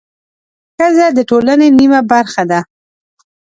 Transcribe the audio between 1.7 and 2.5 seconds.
نیمه برخه